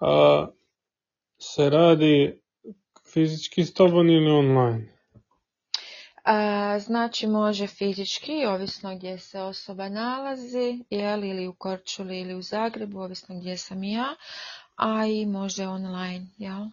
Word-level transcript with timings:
a, 0.00 0.46
se 1.38 1.70
radi 1.70 2.40
fizički 3.12 3.64
s 3.64 3.74
tobom 3.74 4.08
ili 4.08 4.30
online? 4.30 4.94
znači 6.80 7.26
može 7.26 7.66
fizički, 7.66 8.46
ovisno 8.46 8.96
gdje 8.96 9.18
se 9.18 9.40
osoba 9.40 9.88
nalazi, 9.88 10.84
jel, 10.90 11.24
ili 11.24 11.48
u 11.48 11.54
Korčuli 11.54 12.20
ili 12.20 12.34
u 12.34 12.42
Zagrebu, 12.42 13.00
ovisno 13.00 13.38
gdje 13.38 13.56
sam 13.56 13.84
ja, 13.84 14.14
a 14.76 15.06
i 15.06 15.26
može 15.26 15.66
online, 15.66 16.26
jel? 16.38 16.66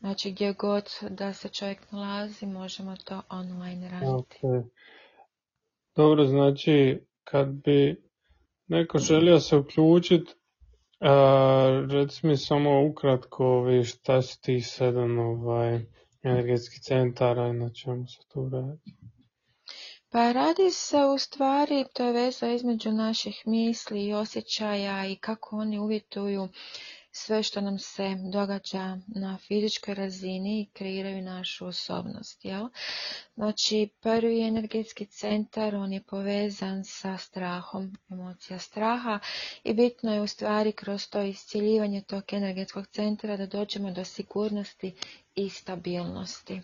Znači 0.00 0.30
gdje 0.30 0.52
god 0.52 0.84
da 1.10 1.32
se 1.32 1.48
čovjek 1.48 1.92
nalazi, 1.92 2.46
možemo 2.46 2.96
to 3.04 3.22
online 3.28 3.88
raditi. 3.88 4.38
Dobro, 5.96 6.26
znači 6.26 7.00
kad 7.24 7.48
bi 7.48 8.02
neko 8.66 8.98
želio 8.98 9.40
se 9.40 9.56
uključiti, 9.56 10.32
reci 11.90 12.26
mi 12.26 12.36
samo 12.36 12.86
ukratko 12.86 13.62
vi 13.62 13.84
šta 13.84 14.22
si 14.22 14.40
ti 14.40 14.60
sedam 14.60 15.18
ovaj, 15.18 15.80
energetski 16.22 16.80
centara 16.80 17.48
i 17.48 17.52
na 17.52 17.70
čemu 17.70 18.06
se 18.06 18.18
tu 18.28 18.48
radi? 18.52 18.96
Pa 20.12 20.32
radi 20.32 20.70
se 20.70 20.96
u 21.14 21.18
stvari, 21.18 21.84
to 21.94 22.04
je 22.04 22.12
veza 22.12 22.52
između 22.52 22.92
naših 22.92 23.42
misli 23.46 24.06
i 24.06 24.14
osjećaja 24.14 25.06
i 25.06 25.16
kako 25.16 25.56
oni 25.56 25.78
uvjetuju 25.78 26.48
sve 27.12 27.42
što 27.42 27.60
nam 27.60 27.78
se 27.78 28.16
događa 28.32 28.98
na 29.06 29.38
fizičkoj 29.38 29.94
razini 29.94 30.60
i 30.60 30.68
kreiraju 30.72 31.22
našu 31.22 31.66
osobnost. 31.66 32.44
Jel? 32.44 32.68
Znači, 33.34 33.88
prvi 34.00 34.42
energetski 34.42 35.06
centar, 35.06 35.74
on 35.74 35.92
je 35.92 36.02
povezan 36.02 36.84
sa 36.84 37.16
strahom, 37.16 37.96
emocija 38.10 38.58
straha 38.58 39.18
i 39.64 39.74
bitno 39.74 40.14
je 40.14 40.20
u 40.20 40.26
stvari 40.26 40.72
kroz 40.72 41.08
to 41.08 41.22
iscijeljivanje 41.22 42.02
tog 42.02 42.32
energetskog 42.32 42.86
centra 42.86 43.36
da 43.36 43.46
dođemo 43.46 43.90
do 43.90 44.04
sigurnosti 44.04 44.94
i 45.34 45.50
stabilnosti. 45.50 46.60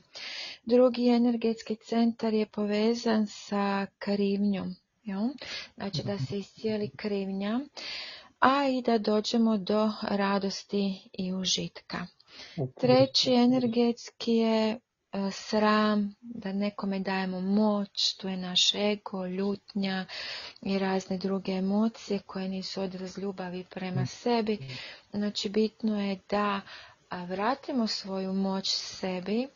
Drugi 0.65 1.09
energetski 1.09 1.77
centar 1.77 2.35
je 2.35 2.47
povezan 2.47 3.27
sa 3.27 3.87
krivnjom. 3.99 4.77
Jel? 5.05 5.29
Znači 5.75 6.03
da 6.03 6.19
se 6.19 6.39
iscijeli 6.39 6.91
krivnja 6.97 7.61
a 8.47 8.69
i 8.69 8.83
da 8.83 8.99
dođemo 8.99 9.57
do 9.57 9.93
radosti 10.03 11.09
i 11.13 11.33
užitka. 11.35 12.07
Treći 12.81 13.33
energetski 13.33 14.33
je 14.33 14.71
e, 14.71 14.79
sram, 15.33 16.15
da 16.21 16.53
nekome 16.53 16.99
dajemo 17.01 17.41
moć, 17.41 18.17
to 18.17 18.29
je 18.29 18.37
naš 18.37 18.75
ego, 18.75 19.27
ljutnja 19.27 20.07
i 20.63 20.79
razne 20.79 21.19
druge 21.19 21.53
emocije 21.53 22.19
koje 22.19 22.49
nisu 22.49 22.83
odraz 22.83 23.19
ljubavi 23.19 23.65
prema 23.65 24.07
sebi. 24.07 24.59
Znači 25.13 25.49
bitno 25.49 26.03
je 26.03 26.19
da 26.31 26.61
vratimo 27.11 27.87
svoju 27.87 28.33
moć 28.33 28.71
sebi 28.71 29.49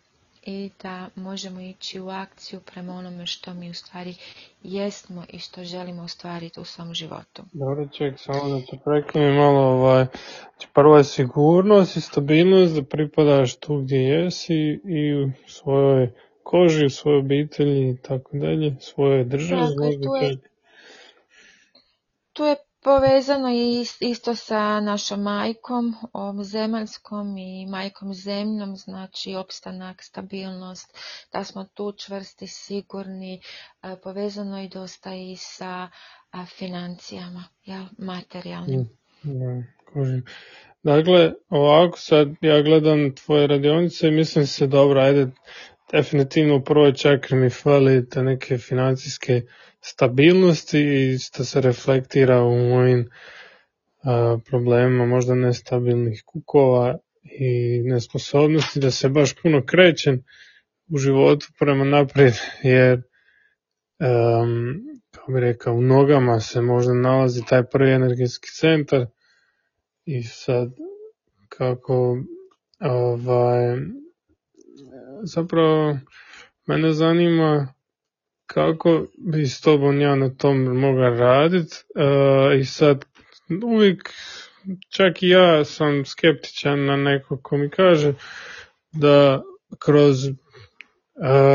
i 0.51 0.71
da 0.83 1.09
možemo 1.15 1.61
ići 1.61 2.01
u 2.01 2.09
akciju 2.09 2.61
prema 2.61 2.93
onome 2.93 3.27
što 3.27 3.55
mi 3.55 3.71
u 3.71 3.75
stvari 3.75 4.15
jesmo 4.63 5.25
i 5.29 5.39
što 5.39 5.65
želimo 5.65 6.03
ostvariti 6.03 6.61
u 6.61 6.65
svom 6.65 6.95
životu. 6.95 7.43
Dobro, 7.53 7.89
ček, 7.89 8.19
samo 8.19 8.49
da 8.49 8.61
te 8.61 8.79
prekinem 8.85 9.35
malo, 9.35 9.61
ovaj, 9.61 10.07
znači 10.43 10.69
prvo 10.75 10.97
je 10.97 11.05
sigurnost 11.05 11.97
i 11.97 12.01
stabilnost 12.01 12.75
da 12.75 12.83
pripadaš 12.83 13.57
tu 13.57 13.77
gdje 13.83 13.97
jesi 13.97 14.81
i 14.85 15.15
u 15.15 15.31
svojoj 15.47 16.11
koži, 16.43 16.87
u 16.87 16.91
svojoj 16.91 17.19
obitelji 17.19 17.91
i 17.91 17.97
tako 18.03 18.31
dalje, 18.33 18.77
svojoj 18.81 19.25
državi. 19.25 19.63
Dakle, 19.63 20.01
tu 20.01 20.15
je, 20.25 20.37
tu 22.33 22.45
je 22.45 22.57
Povezano 22.83 23.49
je 23.49 23.85
isto 24.01 24.35
sa 24.35 24.81
našom 24.81 25.23
majkom, 25.23 25.95
ovom 26.13 26.45
zemaljskom 26.45 27.37
i 27.39 27.67
majkom 27.67 28.15
zemljom, 28.15 28.77
znači 28.77 29.35
opstanak, 29.35 30.03
stabilnost, 30.03 30.99
da 31.33 31.45
smo 31.45 31.65
tu 31.65 31.93
čvrsti, 31.93 32.47
sigurni, 32.47 33.41
e, 33.83 33.97
povezano 34.03 34.61
je 34.61 34.69
dosta 34.69 35.15
i 35.15 35.37
sa 35.37 35.89
financijama, 36.59 37.45
ja, 37.65 37.87
materijalnim. 37.99 38.89
Mm, 39.25 40.23
dakle, 40.83 41.33
ovako 41.49 41.99
sad 41.99 42.29
ja 42.41 42.63
gledam 42.63 43.15
tvoje 43.15 43.47
radionice 43.47 44.09
i 44.09 44.11
mislim 44.11 44.47
se 44.47 44.67
dobro, 44.67 45.01
ajde, 45.01 45.31
definitivno 45.93 46.57
u 46.57 46.65
prvoj 46.65 46.93
čakri 46.95 47.37
mi 47.37 47.51
fali 47.51 48.09
te 48.09 48.23
neke 48.23 48.59
financijske 48.59 49.43
stabilnosti 49.81 50.81
i 50.81 51.19
što 51.19 51.45
se 51.45 51.61
reflektira 51.61 52.43
u 52.43 52.69
mojim 52.69 53.11
problemima 54.47 55.07
možda 55.07 55.35
nestabilnih 55.35 56.23
kukova 56.27 56.99
i 57.23 57.83
nesposobnosti 57.85 58.81
da 58.81 58.91
se 58.91 59.09
baš 59.09 59.35
puno 59.43 59.63
krećem 59.67 60.25
u 60.89 60.99
životu 60.99 61.47
prema 61.59 61.85
naprijed 61.85 62.35
jer 62.63 63.03
um, 63.99 64.81
kao 65.11 65.35
bi 65.35 65.41
rekao 65.41 65.75
u 65.75 65.83
nogama 65.83 66.41
se 66.41 66.61
možda 66.61 66.95
nalazi 66.95 67.43
taj 67.49 67.63
prvi 67.65 67.93
energetski 67.93 68.49
centar 68.49 69.07
i 70.05 70.23
sad 70.23 70.69
kako 71.49 72.19
ovaj 72.81 73.77
zapravo 75.23 75.99
mene 76.67 76.93
zanima 76.93 77.75
kako 78.47 79.07
bi 79.19 79.47
s 79.47 79.61
tobom 79.61 80.01
ja 80.01 80.15
na 80.15 80.35
tom 80.35 80.63
mogla 80.63 81.09
raditi 81.09 81.77
uh, 81.95 82.61
i 82.61 82.65
sad 82.65 83.05
uvijek 83.65 84.11
čak 84.89 85.23
i 85.23 85.29
ja 85.29 85.65
sam 85.65 86.05
skeptičan 86.05 86.85
na 86.85 86.97
neko 86.97 87.41
ko 87.43 87.57
mi 87.57 87.71
kaže 87.71 88.15
da 88.93 89.43
kroz 89.79 90.25
uh, 90.27 90.35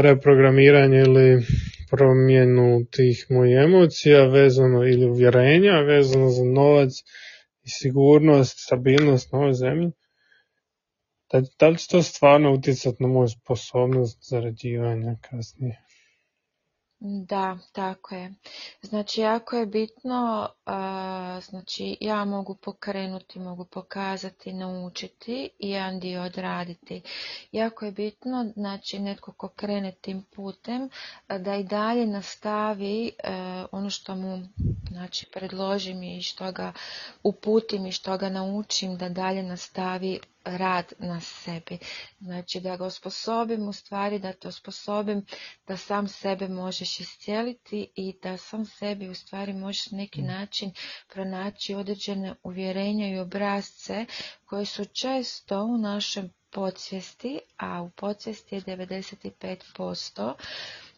reprogramiranje 0.01 0.99
ili 0.99 1.45
promjenu 1.91 2.85
tih 2.91 3.25
mojih 3.29 3.57
emocija 3.63 4.27
vezano 4.27 4.87
ili 4.87 5.05
uvjerenja 5.05 5.79
vezano 5.79 6.29
za 6.29 6.43
novac 6.43 6.91
i 7.63 7.69
sigurnost, 7.69 8.57
stabilnost 8.65 9.31
na 9.31 9.39
ovoj 9.39 9.53
zemlji 9.53 9.91
da, 11.41 11.47
da 11.59 11.68
li 11.68 11.78
će 11.78 11.88
to 11.88 12.03
stvarno 12.03 12.53
utjecati 12.53 13.03
na 13.03 13.07
moju 13.07 13.28
sposobnost 13.29 14.29
zarađivanja 14.29 15.16
kasnije? 15.22 15.85
Da, 17.00 17.57
tako 17.72 18.16
je. 18.16 18.34
Znači, 18.81 19.22
jako 19.22 19.56
je 19.56 19.66
bitno, 19.66 20.50
znači 21.41 21.97
ja 22.01 22.25
mogu 22.25 22.56
pokrenuti, 22.56 23.40
mogu 23.40 23.66
pokazati, 23.66 24.53
naučiti 24.53 25.50
i 25.59 25.69
jedan 25.69 26.00
dio 26.00 26.24
odraditi. 26.24 27.01
Jako 27.51 27.85
je 27.85 27.91
bitno, 27.91 28.51
znači 28.56 29.00
netko 29.00 29.31
ko 29.31 29.47
krene 29.47 29.91
tim 30.01 30.24
putem, 30.35 30.90
da 31.40 31.56
i 31.56 31.63
dalje 31.63 32.06
nastavi 32.06 33.12
ono 33.72 33.90
što 33.90 34.16
mu 34.16 34.40
znači, 34.90 35.25
predložim 35.34 36.03
i 36.03 36.22
što 36.22 36.51
ga 36.51 36.74
uputim 37.24 37.85
i 37.85 37.91
što 37.91 38.18
ga 38.18 38.29
naučim 38.29 38.97
da 38.97 39.09
dalje 39.09 39.44
nastavi 39.44 40.19
rad 40.45 40.94
na 41.00 41.22
sebi. 41.22 41.78
Znači 42.19 42.59
da 42.59 42.78
ga 42.78 42.85
osposobim, 42.85 43.67
u 43.67 43.73
stvari 43.73 44.19
da 44.19 44.33
te 44.33 44.47
osposobim 44.47 45.25
da 45.67 45.78
sam 45.78 46.07
sebe 46.07 46.47
možeš 46.47 47.00
iscijeliti 47.00 47.88
i 47.95 48.13
da 48.23 48.38
sam 48.38 48.66
sebi 48.66 49.09
u 49.09 49.16
stvari 49.16 49.53
možeš 49.53 49.91
na 49.91 49.97
neki 49.97 50.22
mm. 50.22 50.25
način 50.25 50.72
pronaći 51.07 51.75
određene 51.75 52.35
uvjerenja 52.44 53.07
i 53.07 53.19
obrazce 53.19 54.06
koje 54.45 54.66
su 54.66 54.85
često 54.85 55.63
u 55.63 55.78
našem 55.78 56.29
podsvijesti, 56.51 57.39
a 57.57 57.81
u 57.81 57.89
podsvijesti 57.89 58.56
je 58.56 58.62
95%, 58.62 60.33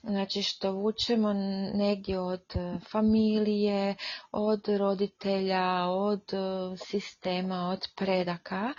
znači 0.07 0.43
što 0.43 0.71
vučemo 0.71 1.33
negdje 1.73 2.19
od 2.19 2.43
e, 2.55 2.79
familije, 2.91 3.95
od 4.31 4.67
roditelja, 4.67 5.85
od 5.85 6.33
e, 6.33 6.37
sistema, 6.77 7.69
od 7.69 7.87
predaka 7.95 8.73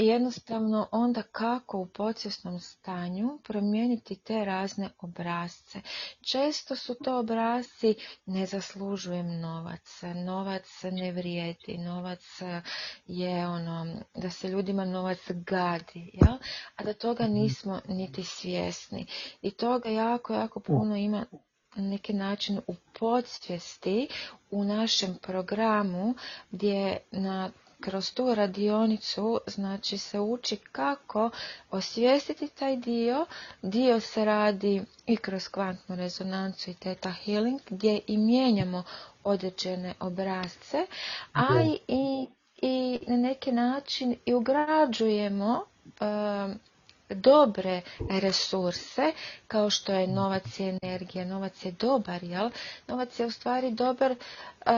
i 0.00 0.06
jednostavno 0.06 0.88
onda 0.92 1.22
kako 1.22 1.78
u 1.78 1.86
podsvjesnom 1.86 2.60
stanju 2.60 3.38
promijeniti 3.44 4.16
te 4.16 4.44
razne 4.44 4.90
obrazce. 4.98 5.80
Često 6.20 6.76
su 6.76 6.94
to 7.04 7.18
obrazci 7.18 7.94
ne 8.26 8.46
zaslužujem 8.46 9.40
novac, 9.40 10.00
novac 10.24 10.82
ne 10.92 11.12
vrijedi, 11.12 11.78
novac 11.78 12.24
je 13.06 13.46
ono 13.46 13.86
da 14.14 14.30
se 14.30 14.48
ljudima 14.48 14.84
novac 14.84 15.18
gadi, 15.28 16.10
jel? 16.12 16.36
a 16.76 16.84
da 16.84 16.92
toga 16.92 17.24
mhm. 17.24 17.32
nismo 17.32 17.80
niti 17.88 18.24
svjesni. 18.24 19.06
I 19.42 19.50
toga 19.50 19.88
jako, 19.88 20.34
jako 20.34 20.57
puno 20.60 20.96
ima 20.96 21.24
na 21.74 21.82
neki 21.82 22.12
način 22.12 22.60
u 22.66 22.74
podsvijesti 22.98 24.08
u 24.50 24.64
našem 24.64 25.14
programu 25.22 26.14
gdje 26.50 26.96
na 27.10 27.50
kroz 27.80 28.12
tu 28.12 28.34
radionicu 28.34 29.40
znači 29.46 29.98
se 29.98 30.20
uči 30.20 30.56
kako 30.56 31.30
osvijestiti 31.70 32.48
taj 32.48 32.76
dio. 32.76 33.26
Dio 33.62 34.00
se 34.00 34.24
radi 34.24 34.82
i 35.06 35.16
kroz 35.16 35.48
kvantnu 35.48 35.96
rezonancu 35.96 36.70
i 36.70 36.74
teta 36.74 37.10
healing 37.12 37.60
gdje 37.70 38.00
i 38.06 38.16
mijenjamo 38.16 38.82
određene 39.24 39.94
obrazce, 40.00 40.86
a 41.32 41.46
i 41.88 42.26
i 42.62 42.98
na 43.06 43.16
neki 43.16 43.52
način 43.52 44.16
i 44.26 44.34
ugrađujemo 44.34 45.64
dobre 47.10 47.80
resurse, 48.10 49.12
kao 49.46 49.70
što 49.70 49.92
je 49.92 50.06
novac 50.06 50.60
i 50.60 50.64
energija. 50.82 51.24
Novac 51.24 51.64
je 51.64 51.72
dobar, 51.72 52.24
jel? 52.24 52.50
Novac 52.88 53.20
je 53.20 53.26
u 53.26 53.30
stvari 53.30 53.70
dobar 53.70 54.14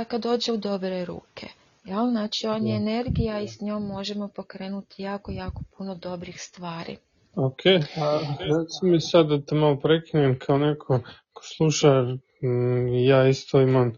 kad 0.09 0.23
dođe 0.23 0.53
u 0.53 0.57
dobre 0.57 1.05
ruke. 1.05 1.47
Jel? 1.85 2.11
Znači, 2.11 2.47
on 2.47 2.67
je 2.67 2.77
energija 2.77 3.41
i 3.41 3.49
s 3.49 3.61
njom 3.61 3.87
možemo 3.87 4.29
pokrenuti 4.29 5.03
jako, 5.03 5.31
jako 5.31 5.63
puno 5.77 5.95
dobrih 5.95 6.41
stvari. 6.41 6.97
Ok, 7.35 7.67
a 7.97 8.19
reci 8.39 8.83
mi 8.83 9.01
sad 9.01 9.27
da 9.27 9.45
te 9.45 9.55
malo 9.55 9.81
prekinem 9.81 10.39
kao 10.39 10.59
neko 10.59 11.01
ko 11.33 11.43
sluša, 11.57 12.03
mm, 12.43 12.89
ja 13.05 13.29
isto 13.29 13.61
imam 13.61 13.93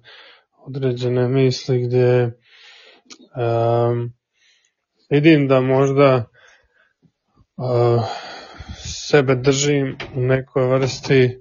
određene 0.56 1.29
misli 1.29 1.82
gdje 1.87 2.25
um, 3.37 4.12
vidim 5.11 5.49
da 5.49 5.61
možda 5.61 6.25
uh, 7.56 8.05
sebe 9.12 9.35
držim 9.35 9.97
u 10.17 10.20
nekoj 10.20 10.67
vrsti 10.67 11.38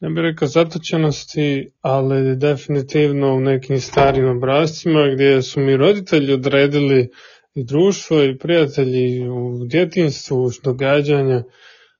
ne 0.00 0.08
bih 0.10 0.22
rekao 0.22 0.48
zatočenosti, 0.48 1.72
ali 1.80 2.36
definitivno 2.36 3.34
u 3.34 3.40
nekim 3.40 3.80
starim 3.80 4.28
obrazcima 4.36 5.08
gdje 5.14 5.42
su 5.42 5.60
mi 5.60 5.76
roditelji 5.76 6.32
odredili 6.32 7.10
i 7.54 7.64
društvo 7.64 8.22
i 8.22 8.38
prijatelji 8.38 9.28
u 9.28 9.66
djetinstvu 9.66 10.50
događanja 10.64 11.42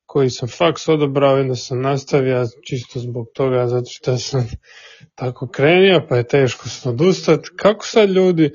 koji 0.07 0.31
sam 0.31 0.49
faks 0.49 0.89
odobrao 0.89 1.41
i 1.41 1.49
da 1.49 1.55
sam 1.55 1.81
nastavio 1.81 2.47
čisto 2.69 2.99
zbog 2.99 3.27
toga 3.35 3.67
zato 3.67 3.91
što 3.91 4.19
sam 4.19 4.49
tako 5.21 5.49
krenio 5.49 6.07
pa 6.09 6.17
je 6.17 6.29
teško 6.29 6.69
se 6.69 6.89
odustati. 6.89 7.51
Kako 7.57 7.87
sad 7.87 8.11
ljudi, 8.11 8.51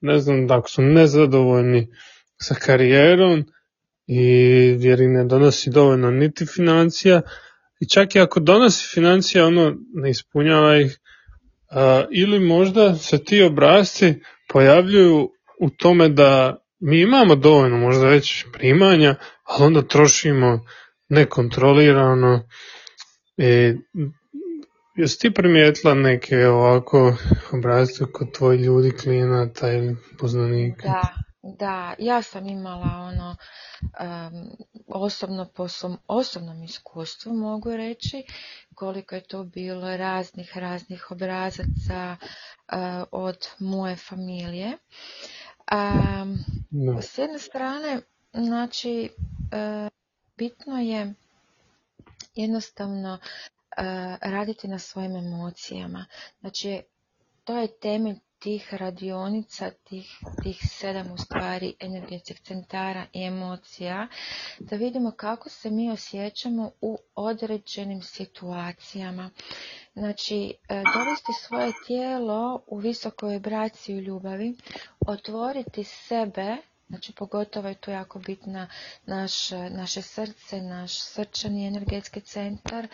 ne 0.00 0.18
znam, 0.18 0.46
da 0.46 0.62
su 0.66 0.82
nezadovoljni 0.82 1.88
sa 2.42 2.54
karijerom 2.54 3.44
i 4.12 4.22
jer 4.80 5.00
im 5.00 5.12
ne 5.12 5.24
donosi 5.24 5.70
dovoljno 5.70 6.10
niti 6.10 6.46
financija 6.46 7.22
i 7.80 7.88
čak 7.88 8.14
i 8.14 8.20
ako 8.20 8.40
donosi 8.40 8.88
financija 8.94 9.46
ono 9.46 9.76
ne 9.94 10.10
ispunjava 10.10 10.76
ih 10.76 10.98
ili 12.10 12.40
možda 12.40 12.94
se 12.94 13.24
ti 13.24 13.42
obrazci 13.42 14.14
pojavljuju 14.48 15.30
u 15.60 15.70
tome 15.70 16.08
da 16.08 16.56
mi 16.80 17.00
imamo 17.00 17.34
dovoljno 17.34 17.76
možda 17.76 18.08
već 18.08 18.44
primanja, 18.52 19.14
ali 19.44 19.66
onda 19.66 19.82
trošimo 19.82 20.64
nekontrolirano. 21.08 22.48
I, 23.36 23.74
jesi 24.96 25.18
ti 25.18 25.30
primijetila 25.34 25.94
neke 25.94 26.46
ovako 26.46 27.16
obrazce 27.52 28.04
kod 28.12 28.34
tvoji 28.34 28.58
ljudi, 28.58 28.90
klijenata 28.90 29.72
ili 29.72 29.96
poznanika? 30.18 30.82
Da, 30.82 31.29
da, 31.42 31.94
ja 31.98 32.22
sam 32.22 32.46
imala 32.46 32.86
ono, 32.86 33.36
osobno 34.86 35.48
po 35.54 35.68
svom 35.68 35.98
osobnom 36.06 36.62
iskustvu 36.62 37.34
mogu 37.34 37.76
reći 37.76 38.24
koliko 38.74 39.14
je 39.14 39.20
to 39.20 39.44
bilo 39.44 39.96
raznih, 39.96 40.56
raznih 40.56 41.10
obrazaca 41.10 42.16
uh, 42.20 42.78
od 43.10 43.48
moje 43.58 43.96
familije. 43.96 44.78
Um, 45.72 46.38
S 47.02 47.18
jedne 47.18 47.38
strane, 47.38 48.00
znači, 48.32 49.10
uh, 49.52 49.88
bitno 50.36 50.78
je 50.80 51.14
jednostavno 52.34 53.12
uh, 53.14 53.84
raditi 54.20 54.68
na 54.68 54.78
svojim 54.78 55.16
emocijama. 55.16 56.06
Znači, 56.40 56.82
to 57.44 57.56
je 57.56 57.78
temelj 57.78 58.16
tih 58.40 58.74
radionica, 58.74 59.70
tih, 59.70 60.18
tih 60.42 60.58
sedam 60.70 61.12
u 61.12 61.18
stvari 61.18 61.74
energetskih 61.80 62.40
centara 62.40 63.06
i 63.12 63.22
emocija, 63.22 64.08
da 64.58 64.76
vidimo 64.76 65.10
kako 65.10 65.48
se 65.48 65.70
mi 65.70 65.90
osjećamo 65.90 66.70
u 66.80 66.98
određenim 67.14 68.02
situacijama. 68.02 69.30
Znači, 69.94 70.54
e, 70.68 70.74
dovesti 70.74 71.32
svoje 71.46 71.72
tijelo 71.86 72.62
u 72.66 72.78
visokoj 72.78 73.32
vibraciju 73.32 74.00
ljubavi, 74.00 74.56
otvoriti 75.06 75.84
sebe 75.84 76.56
Znači, 76.90 77.12
pogotovo 77.12 77.68
je 77.68 77.74
tu 77.74 77.90
jako 77.90 78.18
bitna 78.18 78.68
naš, 79.06 79.50
naše 79.50 80.02
srce, 80.02 80.60
naš 80.62 81.00
srčani 81.00 81.66
energetski 81.66 82.20
centar, 82.20 82.88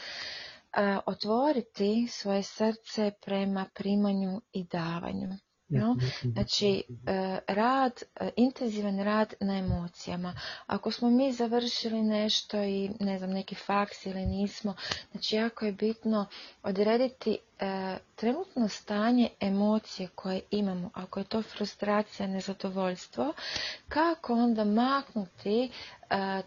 otvoriti 1.06 2.06
svoje 2.10 2.42
srce 2.42 3.12
prema 3.24 3.66
primanju 3.74 4.40
i 4.52 4.64
davanju. 4.64 5.28
No? 5.68 5.94
Mhm, 5.94 6.06
mhm, 6.06 6.32
znači. 6.32 6.82
E, 7.06 7.38
rad, 7.48 8.02
e, 8.20 8.30
intenzivan 8.36 8.98
rad 8.98 9.34
na 9.40 9.58
emocijama. 9.58 10.34
Ako 10.66 10.90
smo 10.90 11.10
mi 11.10 11.32
završili 11.32 12.02
nešto 12.02 12.62
i 12.62 12.90
ne 13.00 13.18
znam, 13.18 13.30
neki 13.30 13.54
faks 13.54 14.06
ili 14.06 14.26
nismo, 14.26 14.74
znači 15.10 15.36
jako 15.36 15.64
je 15.64 15.72
bitno 15.72 16.26
odrediti 16.62 17.38
e, 17.60 17.96
trenutno 18.14 18.68
stanje 18.68 19.28
emocije 19.40 20.08
koje 20.14 20.40
imamo. 20.50 20.90
Ako 20.94 21.20
je 21.20 21.24
to 21.24 21.42
frustracija, 21.42 22.26
nezadovoljstvo, 22.26 23.32
kako 23.88 24.34
onda 24.34 24.64
maknuti 24.64 25.70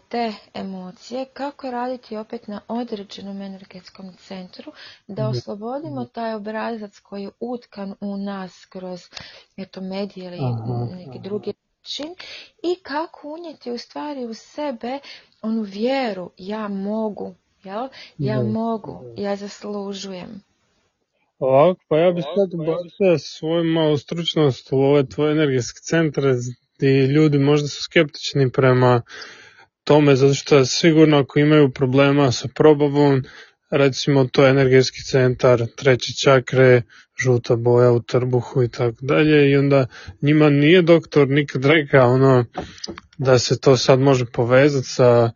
te 0.08 0.32
emocije, 0.54 1.24
kako 1.24 1.70
raditi 1.70 2.16
opet 2.16 2.46
na 2.46 2.60
određenom 2.68 3.42
energetskom 3.42 4.12
centru, 4.16 4.72
da 5.06 5.28
oslobodimo 5.28 6.04
taj 6.04 6.34
obrazac 6.34 6.98
koji 6.98 7.22
je 7.22 7.30
utkan 7.40 7.94
u 8.00 8.16
nas 8.16 8.64
kroz 8.64 9.00
eto, 9.56 9.80
medije 9.80 10.26
ili 10.26 10.38
neki 10.96 11.18
drugi 11.18 11.52
način 11.80 12.14
i 12.62 12.74
kako 12.82 13.28
unijeti 13.28 13.70
u 13.72 13.78
stvari 13.78 14.24
u 14.24 14.34
sebe 14.34 14.98
onu 15.42 15.62
vjeru 15.62 16.30
ja 16.36 16.68
mogu, 16.68 17.34
jel? 17.64 17.88
ja 18.18 18.42
mogu, 18.42 19.04
ja 19.16 19.36
zaslužujem. 19.36 20.49
Ovako, 21.40 21.80
pa 21.88 21.98
ja 21.98 22.12
bih 22.12 22.24
sad 22.36 22.54
ubacio 22.54 23.18
svoju 23.18 23.64
malu 23.64 23.98
stručnost 23.98 24.72
u 24.72 24.76
ove 24.76 25.06
tvoje 25.06 25.32
energetske 25.32 25.80
centre 25.82 26.34
gdje 26.76 27.06
ljudi 27.06 27.38
možda 27.38 27.68
su 27.68 27.82
skeptični 27.82 28.50
prema 28.52 29.02
tome, 29.84 30.16
zato 30.16 30.34
što 30.34 30.64
sigurno 30.64 31.18
ako 31.18 31.38
imaju 31.38 31.70
problema 31.70 32.32
sa 32.32 32.48
probavom, 32.54 33.22
recimo 33.70 34.24
to 34.24 34.44
je 34.44 34.50
energetski 34.50 35.02
centar, 35.02 35.66
treći 35.76 36.16
čakre, 36.16 36.82
žuta 37.24 37.56
boja 37.56 37.92
u 37.92 38.02
trbuhu 38.02 38.62
i 38.62 38.68
tako 38.68 38.96
dalje 39.00 39.50
i 39.50 39.56
onda 39.56 39.86
njima 40.22 40.50
nije 40.50 40.82
doktor 40.82 41.28
nikad 41.28 41.64
rekao 41.64 42.12
ono 42.12 42.44
da 43.18 43.38
se 43.38 43.60
to 43.60 43.76
sad 43.76 44.00
može 44.00 44.26
povezati 44.26 44.86
sa 44.86 45.30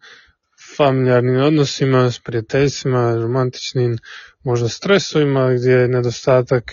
familijarnim 0.77 1.37
odnosima, 1.37 2.11
s 2.11 2.21
prijateljstvima, 2.21 3.15
romantičnim 3.15 3.99
možda 4.45 4.69
stresovima 4.69 5.53
gdje 5.53 5.71
je 5.71 5.89
nedostatak 5.89 6.65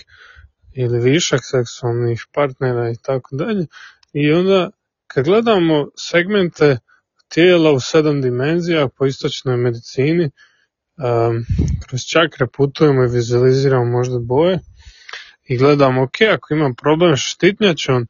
ili 0.74 1.00
višak 1.00 1.40
seksualnih 1.42 2.26
partnera 2.32 2.90
i 2.90 2.96
tako 3.02 3.36
dalje. 3.36 3.66
I 4.12 4.32
onda 4.32 4.70
kad 5.06 5.24
gledamo 5.24 5.88
segmente 5.96 6.78
tijela 7.28 7.72
u 7.72 7.80
sedam 7.80 8.22
dimenzija 8.22 8.88
po 8.98 9.06
istočnoj 9.06 9.56
medicini. 9.56 10.30
Um, 10.96 11.44
kroz 11.86 12.00
čakre 12.00 12.46
putujemo 12.46 13.04
i 13.04 13.08
vizualiziramo 13.08 13.84
možda 13.84 14.18
boje 14.18 14.58
i 15.44 15.56
gledamo, 15.56 16.02
ok, 16.02 16.20
ako 16.34 16.54
imam 16.54 16.74
problem 16.74 17.16
štitnjačom, 17.16 18.06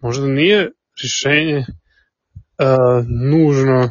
možda 0.00 0.26
nije 0.26 0.70
rješenje 1.02 1.58
uh, 1.58 3.06
nužno 3.08 3.90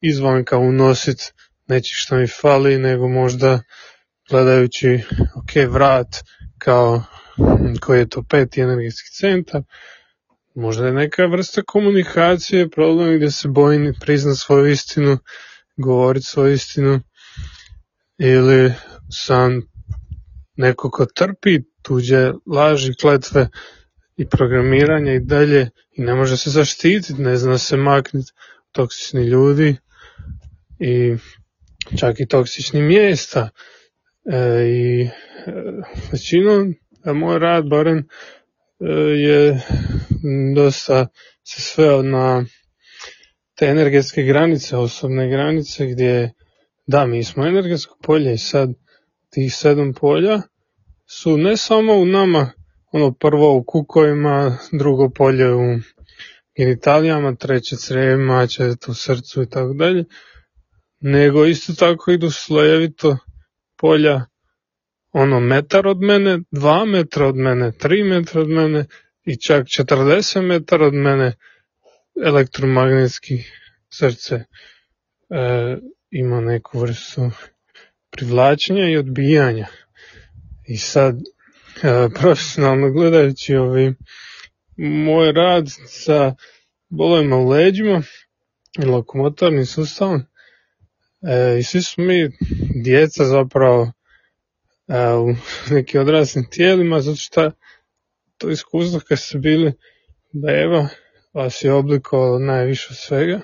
izvanka 0.00 0.58
unositi 0.58 1.24
nečih 1.66 1.94
što 1.96 2.16
mi 2.16 2.26
fali, 2.26 2.78
nego 2.78 3.08
možda 3.08 3.62
gledajući, 4.30 5.00
ok, 5.36 5.70
vrat 5.72 6.16
kao 6.58 7.02
koji 7.80 7.98
je 7.98 8.08
to 8.08 8.22
peti 8.22 8.60
energetski 8.60 9.10
centar, 9.10 9.62
Možda 10.54 10.86
je 10.86 10.92
neka 10.92 11.26
vrsta 11.26 11.62
komunikacije 11.62 12.70
problem 12.70 13.16
gdje 13.16 13.30
se 13.30 13.48
bojim 13.48 13.94
priznat 14.00 14.36
svoju 14.36 14.66
istinu, 14.66 15.18
govoriti 15.76 16.26
svoju 16.26 16.52
istinu 16.54 17.00
ili 18.18 18.72
sam 19.10 19.62
neko 20.56 20.90
ko 20.90 21.06
trpi 21.06 21.60
tuđe 21.82 22.32
laži, 22.46 22.94
kletve 23.00 23.48
i 24.16 24.28
programiranje 24.28 25.14
i 25.14 25.20
dalje 25.20 25.70
i 25.92 26.02
ne 26.02 26.14
može 26.14 26.36
se 26.36 26.50
zaštititi, 26.50 27.22
ne 27.22 27.36
zna 27.36 27.58
se 27.58 27.76
maknuti 27.76 28.32
toksični 28.72 29.24
ljudi 29.24 29.76
i 30.80 31.16
čak 31.98 32.20
i 32.20 32.26
toksični 32.26 32.82
mjesta. 32.82 33.48
E, 34.24 34.64
I 34.66 35.02
e, 35.02 35.08
većinom, 36.12 36.74
moj 37.14 37.38
rad, 37.38 37.68
barem 37.68 38.08
je 39.16 39.60
dosta 40.54 41.06
se 41.44 41.60
sveo 41.60 42.02
na 42.02 42.44
te 43.54 43.66
energetske 43.66 44.22
granice, 44.22 44.76
osobne 44.76 45.28
granice 45.28 45.86
gdje 45.86 46.32
da, 46.86 47.06
mi 47.06 47.24
smo 47.24 47.46
energetsko 47.46 47.98
polje 48.02 48.34
i 48.34 48.38
sad 48.38 48.70
tih 49.30 49.54
sedam 49.54 49.92
polja 49.92 50.42
su 51.06 51.36
ne 51.36 51.56
samo 51.56 51.94
u 51.94 52.06
nama 52.06 52.50
ono 52.92 53.12
prvo 53.12 53.56
u 53.56 53.64
kukovima, 53.64 54.58
drugo 54.72 55.10
polje 55.10 55.54
u 55.54 55.78
genitalijama, 56.56 57.34
treće 57.34 57.76
crevima, 57.76 58.46
četvrto 58.46 58.90
u 58.90 58.94
srcu 58.94 59.42
i 59.42 59.48
tako 59.48 59.72
dalje, 59.72 60.04
nego 61.00 61.46
isto 61.46 61.72
tako 61.74 62.10
idu 62.10 62.30
slojevito 62.30 63.18
polja 63.76 64.24
ono 65.12 65.40
metar 65.40 65.86
od 65.86 66.00
mene, 66.00 66.38
dva 66.50 66.84
metra 66.84 67.26
od 67.26 67.36
mene, 67.36 67.72
tri 67.72 68.04
metra 68.04 68.40
od 68.40 68.48
mene 68.48 68.84
i 69.24 69.36
čak 69.36 69.66
40 69.66 70.40
metara 70.40 70.86
od 70.86 70.94
mene 70.94 71.32
elektromagnetski 72.24 73.44
srce 73.90 74.34
e, 74.34 74.44
ima 76.10 76.40
neku 76.40 76.78
vrstu 76.78 77.30
privlačenja 78.10 78.88
i 78.88 78.96
odbijanja. 78.96 79.66
I 80.68 80.76
sad, 80.76 81.16
e, 81.16 82.08
profesionalno 82.20 82.90
gledajući 82.90 83.56
ovi, 83.56 83.94
moj 84.76 85.32
rad 85.32 85.64
sa 85.86 86.34
bolovima 86.88 87.36
u 87.36 87.48
leđima 87.48 88.02
i 88.78 88.84
lokomotornim 88.84 89.66
sustavom, 89.66 90.22
e, 91.22 91.58
i 91.58 91.62
svi 91.62 91.82
smo 91.82 92.04
mi 92.04 92.30
djeca 92.84 93.24
zapravo 93.24 93.92
e, 94.88 95.14
u 95.14 95.34
nekim 95.74 96.00
odraslim 96.00 96.50
tijelima, 96.50 97.00
zato 97.00 97.16
što 97.16 97.50
to 98.38 98.50
iskustvo 98.50 99.00
kad 99.08 99.18
ste 99.18 99.38
bili 99.38 99.72
beba 100.32 100.88
vas 101.34 101.64
je 101.64 101.72
oblikovalo 101.72 102.38
najviše 102.38 102.94
svega. 102.94 103.40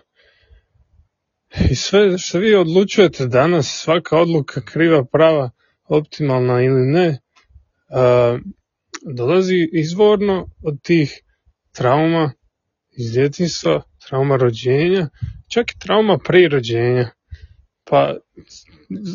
I 1.70 1.74
sve 1.74 2.18
što 2.18 2.38
vi 2.38 2.54
odlučujete 2.54 3.26
danas, 3.26 3.82
svaka 3.82 4.18
odluka 4.18 4.60
kriva, 4.60 5.04
prava, 5.04 5.50
optimalna 5.88 6.62
ili 6.62 6.86
ne, 6.86 7.18
dolazi 9.14 9.68
izvorno 9.72 10.48
od 10.64 10.82
tih 10.82 11.20
trauma 11.72 12.32
iz 12.98 13.12
djetinstva, 13.12 13.82
trauma 14.08 14.36
rođenja, 14.36 15.08
čak 15.48 15.70
i 15.70 15.78
trauma 15.78 16.18
prije 16.18 16.48
rođenja. 16.48 17.10
Pa 17.90 18.14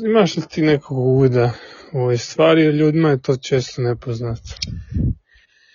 imaš 0.05 0.37
li 0.37 0.43
ti 0.49 0.61
nekog 0.61 0.97
uvida 0.97 1.51
u 1.93 1.99
ove 1.99 2.17
stvari, 2.17 2.63
ljudima 2.63 3.09
je 3.09 3.21
to 3.21 3.37
često 3.37 3.81
nepoznato. 3.81 4.55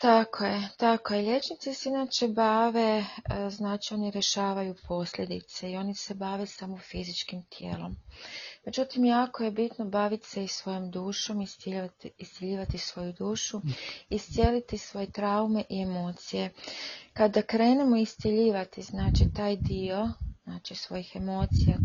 Tako 0.01 0.45
je, 0.45 0.69
tako 0.77 1.15
je. 1.15 1.23
Liječnici 1.23 1.75
se 1.75 1.89
inače 1.89 2.29
bave, 2.29 2.81
e, 2.81 3.05
znači 3.51 3.95
oni 3.95 4.11
rješavaju 4.11 4.75
posljedice 4.89 5.71
i 5.71 5.77
oni 5.77 5.95
se 5.95 6.15
bave 6.15 6.47
samo 6.47 6.79
fizičkim 6.79 7.43
tijelom. 7.43 7.97
Međutim, 8.67 9.05
jako 9.05 9.45
je 9.45 9.51
bitno 9.51 9.85
baviti 9.85 10.29
se 10.29 10.45
i 10.45 10.49
svojom 10.49 10.91
dušom, 10.91 11.43
isciljivati, 12.19 12.79
svoju 12.79 13.13
dušu, 13.13 13.61
iscijeliti 14.09 14.79
svoje 14.79 15.11
traume 15.11 15.65
i 15.69 15.83
emocije. 15.83 16.53
Kada 17.13 17.43
krenemo 17.43 17.97
isciljivati, 17.97 18.83
znači 18.83 19.25
taj 19.37 19.57
dio, 19.57 20.09
znači 20.45 20.75
svojih 20.75 21.13
emocija, 21.15 21.77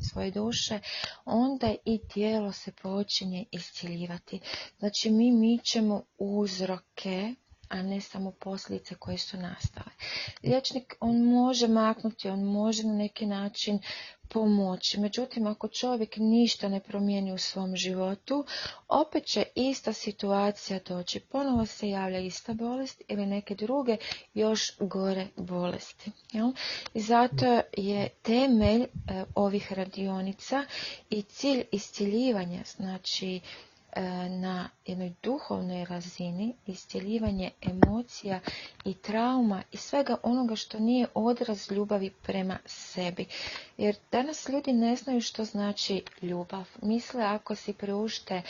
svoje 0.00 0.30
duše, 0.30 0.80
onda 1.24 1.74
i 1.84 1.98
tijelo 1.98 2.52
se 2.52 2.72
počinje 2.72 3.44
isciljivati. 3.50 4.40
Znači 4.78 5.10
mi 5.10 5.32
mičemo 5.32 6.02
uzroke 6.18 7.34
a 7.68 7.82
ne 7.82 8.00
samo 8.00 8.30
posljedice 8.30 8.94
koje 8.94 9.18
su 9.18 9.36
nastale. 9.36 9.90
Liječnik, 10.42 10.96
on 11.00 11.22
može 11.22 11.68
maknuti, 11.68 12.28
on 12.28 12.42
može 12.42 12.82
na 12.82 12.92
neki 12.94 13.26
način 13.26 13.78
pomoći. 14.28 15.00
Međutim, 15.00 15.46
ako 15.46 15.68
čovjek 15.68 16.16
ništa 16.16 16.68
ne 16.68 16.80
promijeni 16.80 17.32
u 17.32 17.38
svom 17.38 17.76
životu, 17.76 18.44
opet 18.88 19.24
će 19.24 19.44
ista 19.54 19.92
situacija 19.92 20.80
doći. 20.88 21.20
Ponovo 21.20 21.66
se 21.66 21.88
javlja 21.88 22.18
ista 22.18 22.54
bolest 22.54 23.02
ili 23.08 23.26
neke 23.26 23.54
druge 23.54 23.96
još 24.34 24.72
gore 24.80 25.26
bolesti. 25.36 26.10
I 26.94 27.00
zato 27.00 27.60
je 27.76 28.08
temelj 28.22 28.82
e, 28.82 28.86
ovih 29.34 29.72
radionica 29.72 30.64
i 31.10 31.22
cilj 31.22 31.64
isciljivanja, 31.72 32.62
znači 32.66 33.40
na 34.30 34.68
jednoj 34.86 35.12
duhovnoj 35.22 35.84
razini 35.84 36.54
iscjeljivanje 36.66 37.50
emocija 37.62 38.40
i 38.84 38.94
trauma 38.94 39.62
i 39.72 39.76
svega 39.76 40.16
onoga 40.22 40.56
što 40.56 40.78
nije 40.78 41.06
odraz 41.14 41.70
ljubavi 41.70 42.10
prema 42.10 42.58
sebi. 42.66 43.26
Jer 43.78 43.96
danas 44.12 44.48
ljudi 44.48 44.72
ne 44.72 44.96
znaju 44.96 45.20
što 45.20 45.44
znači 45.44 46.02
ljubav. 46.22 46.64
Misle 46.82 47.24
ako 47.24 47.54
si 47.54 47.72
preušte, 47.72 48.42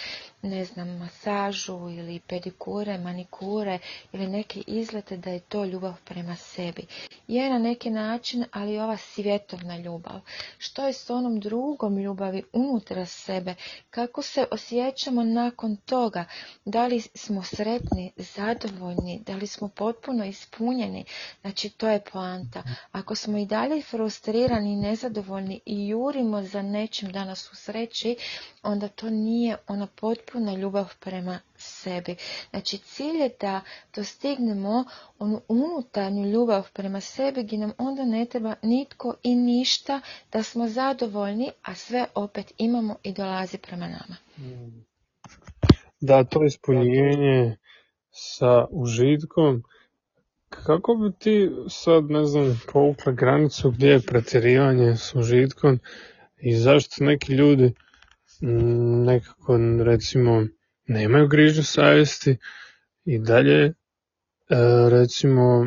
ne 0.43 0.65
znam, 0.65 0.89
masažu 0.99 1.73
ili 1.91 2.21
pedikure, 2.21 2.99
manikure 2.99 3.79
ili 4.13 4.27
neke 4.27 4.63
izlete 4.67 5.17
da 5.17 5.31
je 5.31 5.41
to 5.41 5.65
ljubav 5.65 5.95
prema 6.05 6.37
sebi. 6.37 6.87
Je 7.29 7.51
na 7.51 7.59
neki 7.59 7.91
način, 7.91 8.45
ali 8.53 8.79
ova 8.79 8.97
svjetovna 8.97 9.79
ljubav. 9.79 10.21
Što 10.59 10.87
je 10.87 10.93
s 10.93 11.11
onom 11.11 11.41
drugom 11.41 11.99
ljubavi 11.99 12.43
unutra 12.53 13.07
sebe? 13.07 13.55
Kako 13.91 14.23
se 14.23 14.47
osjećamo 14.51 15.25
nakon 15.29 15.77
toga? 15.77 16.25
Da 16.65 16.87
li 16.87 17.01
smo 17.01 17.43
sretni, 17.43 18.13
zadovoljni, 18.17 19.23
da 19.27 19.37
li 19.37 19.47
smo 19.47 19.69
potpuno 19.69 20.25
ispunjeni? 20.25 21.05
Znači, 21.41 21.71
to 21.71 21.89
je 21.89 22.05
poanta. 22.13 22.63
Ako 22.93 23.15
smo 23.15 23.39
i 23.39 23.47
dalje 23.47 23.83
frustrirani 23.83 24.77
nezadovoljni 24.77 25.61
i 25.67 25.89
jurimo 25.89 26.43
za 26.43 26.63
nečim 26.63 27.13
da 27.13 27.25
nas 27.25 27.53
usreći, 27.53 28.17
onda 28.63 28.89
to 28.89 29.11
nije 29.11 29.57
ona 29.69 29.87
potpuna 29.87 30.53
ljubav 30.55 30.95
prema 31.01 31.39
sebi. 31.57 32.17
Znači, 32.51 32.79
cilj 32.79 33.17
je 33.17 33.31
da 33.41 33.61
dostignemo 33.95 34.85
onu 35.19 35.41
unutarnju 35.49 36.27
ljubav 36.27 36.69
prema 36.73 37.01
sebi 37.01 37.43
gdje 37.43 37.59
nam 37.59 37.73
onda 37.79 38.05
ne 38.05 38.25
treba 38.25 38.55
nitko 38.63 39.15
i 39.23 39.35
ništa 39.35 40.01
da 40.33 40.43
smo 40.43 40.69
zadovoljni, 40.69 41.51
a 41.63 41.75
sve 41.75 42.07
opet 42.15 42.53
imamo 42.59 42.97
i 43.03 43.13
dolazi 43.13 43.59
prema 43.59 43.87
nama. 43.89 44.17
Da, 46.01 46.25
to 46.25 46.45
ispunjenje 46.45 47.57
sa 48.11 48.67
užitkom. 48.71 49.63
Kako 50.49 50.95
bi 50.95 51.13
ti 51.19 51.51
sad, 51.69 52.11
ne 52.11 52.25
znam, 52.25 52.61
povukla 52.73 53.13
granicu 53.13 53.71
gdje 53.71 53.89
je 53.89 54.01
pretjerivanje 54.01 54.97
s 54.97 55.15
užitkom 55.15 55.79
i 56.41 56.57
zašto 56.57 57.05
neki 57.05 57.33
ljudi 57.33 57.73
mm, 58.43 59.05
nekako, 59.05 59.59
recimo, 59.85 60.47
nemaju 60.87 61.29
grižu 61.29 61.63
savjesti 61.63 62.37
i 63.05 63.19
dalje, 63.19 63.65
e, 63.65 63.73
recimo, 64.91 65.67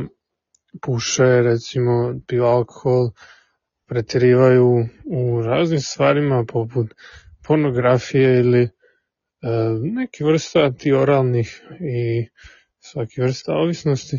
puše, 0.81 1.41
recimo, 1.41 2.19
piju 2.27 2.43
alkohol, 2.43 3.11
pretjerivaju 3.85 4.85
u 5.05 5.41
raznim 5.41 5.81
stvarima 5.81 6.45
poput 6.47 6.93
pornografije 7.43 8.39
ili 8.39 8.69
neki 9.81 10.23
vrsta 10.23 10.71
oralnih 10.97 11.61
i 11.79 12.27
svaki 12.79 13.21
vrsta 13.21 13.53
ovisnosti 13.53 14.17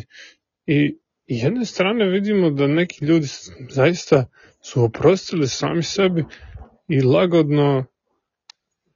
i 0.65 0.97
jedne 1.27 1.65
strane 1.65 2.05
vidimo 2.05 2.49
da 2.49 2.67
neki 2.67 3.05
ljudi 3.05 3.27
zaista 3.69 4.25
su 4.61 4.83
oprostili 4.83 5.47
sami 5.47 5.83
sebi 5.83 6.25
i 6.87 7.01
lagodno 7.01 7.85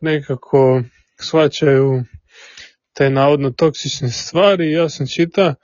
nekako 0.01 0.83
shvaćaju 1.19 2.03
te 2.93 3.09
navodno 3.09 3.51
toksične 3.51 4.09
stvari. 4.09 4.71
Ja 4.71 4.89
sam 4.89 5.07
čita 5.07 5.55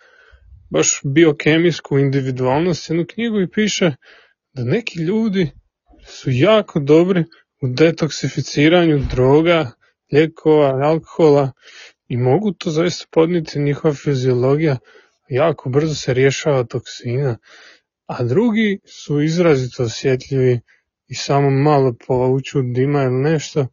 baš 0.69 1.01
biokemijsku 1.03 1.99
individualnost 1.99 2.89
jednu 2.89 3.05
knjigu 3.13 3.41
i 3.41 3.51
piše 3.51 3.95
da 4.53 4.63
neki 4.63 4.99
ljudi 4.99 5.51
su 6.05 6.29
jako 6.31 6.79
dobri 6.79 7.23
u 7.61 7.67
detoksificiranju 7.67 8.99
droga, 9.11 9.71
lijekova, 10.11 10.87
alkohola 10.87 11.51
i 12.07 12.17
mogu 12.17 12.51
to 12.51 12.69
zaista 12.69 13.05
podnijeti 13.11 13.59
njihova 13.59 13.93
fiziologija 13.93 14.77
jako 15.29 15.69
brzo 15.69 15.95
se 15.95 16.13
rješava 16.13 16.63
toksina, 16.63 17.37
a 18.05 18.23
drugi 18.23 18.79
su 18.85 19.21
izrazito 19.21 19.83
osjetljivi 19.83 20.59
i 21.07 21.15
samo 21.15 21.49
malo 21.49 21.93
povuču 22.07 22.61
dima 22.61 23.03
ili 23.03 23.21
nešto 23.21 23.67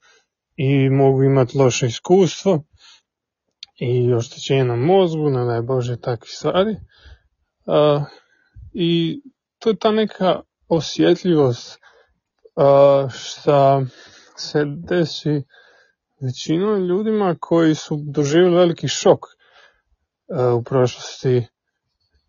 i 0.56 0.90
mogu 0.90 1.22
imati 1.22 1.58
loše 1.58 1.86
iskustvo 1.86 2.64
i 3.80 4.12
oštećenje 4.14 4.64
na 4.64 4.76
mozgu, 4.76 5.30
ne 5.30 5.44
daj 5.44 5.62
Bože 5.62 6.00
takve 6.00 6.28
stvari. 6.28 6.76
I 8.72 9.20
to 9.58 9.70
je 9.70 9.76
ta 9.76 9.90
neka 9.90 10.40
osjetljivost 10.68 11.78
uh, 12.56 13.10
šta 13.12 13.82
se 14.36 14.64
desi 14.66 15.42
većinom 16.20 16.86
ljudima 16.86 17.36
koji 17.40 17.74
su 17.74 17.98
doživjeli 18.02 18.56
veliki 18.56 18.88
šok 18.88 19.18
e, 19.26 20.44
u 20.44 20.62
prošlosti. 20.62 21.46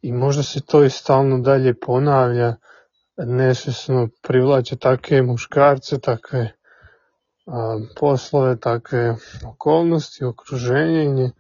I 0.01 0.12
možda 0.12 0.43
se 0.43 0.62
to 0.65 0.83
i 0.83 0.89
stalno 0.89 1.39
dalje 1.39 1.74
ponavlja, 1.79 2.55
nesvjesno 3.17 4.10
privlače 4.21 4.75
takve 4.75 5.21
muškarce, 5.21 6.00
takve 6.00 6.51
poslove, 7.95 8.60
takve 8.60 9.15
okolnosti, 9.45 10.25
okruženje 10.25 11.31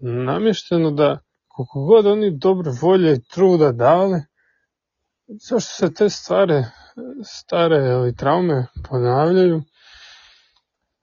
namješteno 0.00 0.90
da 0.90 1.18
koliko 1.48 1.84
god 1.84 2.06
oni 2.06 2.38
dobre 2.38 2.70
volje 2.82 3.12
i 3.12 3.22
truda 3.34 3.72
dali, 3.72 4.22
zašto 5.26 5.70
se 5.74 5.94
te 5.94 6.10
stare, 6.10 6.64
stare 7.24 7.94
ovi, 7.94 8.16
traume 8.16 8.66
ponavljaju 8.88 9.62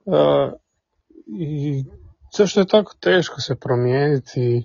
a, 0.06 0.52
i 1.26 1.84
zašto 2.36 2.60
je 2.60 2.66
tako 2.66 2.94
teško 3.00 3.40
se 3.40 3.54
promijeniti 3.54 4.40
i 4.40 4.64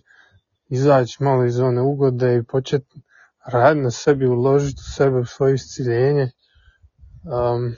izaći 0.70 1.24
malo 1.24 1.46
iz 1.46 1.54
zone 1.54 1.82
ugode 1.82 2.36
i 2.36 2.44
početi 2.44 3.02
raditi 3.46 3.84
na 3.84 3.92
sebi, 3.92 4.28
uložiti 4.28 4.82
u 4.88 4.92
sebe, 4.96 5.20
u 5.20 5.26
svoje 5.26 5.56
isciljenje. 5.56 6.32
Um, 7.24 7.76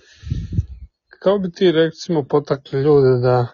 kao 1.19 1.39
bi 1.39 1.51
ti 1.51 1.71
recimo 1.71 2.23
potakli 2.23 2.81
ljude 2.81 3.21
da 3.21 3.47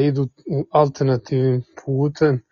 idu 0.00 0.28
alternativnim 0.70 1.62
putem 1.84 2.42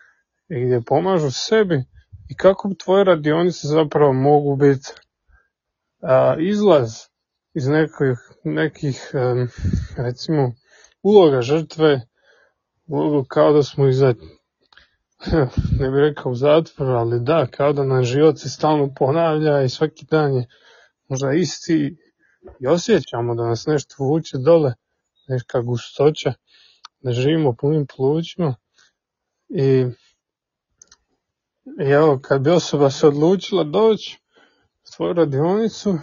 i 0.48 0.64
gdje 0.64 0.80
pomažu 0.86 1.30
sebi 1.30 1.84
i 2.28 2.36
kako 2.36 2.68
bi 2.68 2.78
tvoje 2.78 3.04
radionice 3.04 3.66
zapravo 3.68 4.12
mogu 4.12 4.56
biti 4.56 4.88
izlaz 6.38 7.11
iz 7.54 7.66
nekih, 7.66 8.18
nekih 8.44 9.10
recimo 9.96 10.52
uloga 11.02 11.42
žrtve, 11.42 12.00
ulogu 12.86 13.24
kao 13.28 13.52
da 13.52 13.62
smo 13.62 13.88
iza 13.88 14.14
ne 15.80 15.90
bih 15.90 15.98
rekao 15.98 16.32
u 16.32 16.34
zatvor, 16.34 16.88
ali 16.88 17.20
da, 17.20 17.46
kao 17.46 17.72
da 17.72 17.84
nam 17.84 18.04
život 18.04 18.38
se 18.38 18.48
stalno 18.48 18.94
ponavlja 18.94 19.62
i 19.62 19.68
svaki 19.68 20.06
dan 20.10 20.34
je 20.34 20.46
možda 21.08 21.32
isti 21.32 21.96
i 22.60 22.66
osjećamo 22.66 23.34
da 23.34 23.46
nas 23.46 23.66
nešto 23.66 23.94
vuče 23.98 24.38
dole, 24.38 24.74
neka 25.28 25.60
gustoća, 25.60 26.32
da 27.00 27.12
živimo 27.12 27.56
punim 27.56 27.86
plućima. 27.96 28.54
I, 29.48 29.86
i 31.80 31.90
evo 31.90 32.20
kad 32.22 32.40
bi 32.40 32.50
osoba 32.50 32.90
se 32.90 33.06
odlučila 33.06 33.64
doći 33.64 34.18
svoju 34.82 35.12
radionicu, 35.12 35.98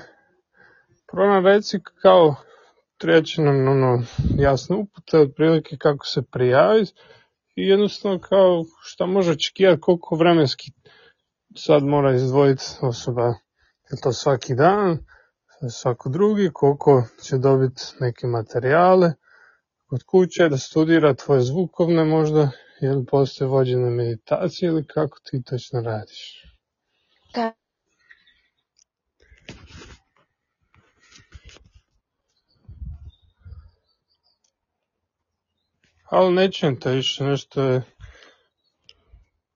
prvo 1.12 1.40
reci 1.40 1.80
kao 2.02 2.36
treći 2.98 3.42
nam 3.42 3.68
ono, 3.68 4.04
jasne 4.38 4.76
upute, 4.76 5.20
otprilike 5.20 5.78
kako 5.78 6.06
se 6.06 6.22
prijaviti 6.32 6.94
i 7.56 7.68
jednostavno 7.68 8.20
kao 8.20 8.64
šta 8.84 9.06
može 9.06 9.32
očekivati, 9.32 9.82
koliko 9.82 10.16
vremenski 10.16 10.72
sad 11.56 11.84
mora 11.84 12.16
izdvojiti 12.16 12.64
osoba, 12.82 13.28
je 13.92 14.02
to 14.04 14.12
svaki 14.12 14.56
dan, 14.56 14.98
svako 15.70 16.10
drugi, 16.10 16.50
koliko 16.54 17.04
će 17.24 17.38
dobiti 17.38 17.82
neke 18.00 18.28
materijale 18.28 19.14
kod 19.90 20.04
kuće, 20.04 20.50
da 20.50 20.58
studira 20.58 21.14
tvoje 21.14 21.42
zvukovne 21.42 22.04
možda, 22.06 22.52
ili 22.82 23.06
postoje 23.06 23.48
vođene 23.48 23.90
meditacije 23.90 24.68
ili 24.68 24.88
kako 24.88 25.20
ti 25.24 25.44
točno 25.44 25.82
radiš? 25.82 26.44
Ali 36.10 36.34
ne 36.34 36.52
čujem 36.52 36.80
te 36.80 36.92
više, 36.92 37.24
nešto 37.24 37.64
je... 37.64 37.82